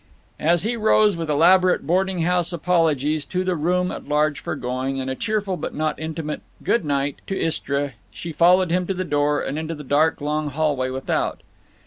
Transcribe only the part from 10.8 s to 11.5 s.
without.